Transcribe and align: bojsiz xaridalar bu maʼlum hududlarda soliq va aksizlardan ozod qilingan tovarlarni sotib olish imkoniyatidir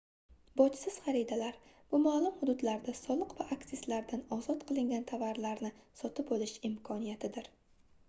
bojsiz 0.59 0.95
xaridalar 1.07 1.59
bu 1.91 1.99
maʼlum 2.07 2.39
hududlarda 2.41 2.97
soliq 3.01 3.37
va 3.43 3.49
aksizlardan 3.59 4.27
ozod 4.41 4.67
qilingan 4.73 5.09
tovarlarni 5.15 5.75
sotib 6.05 6.37
olish 6.41 6.61
imkoniyatidir 6.73 7.57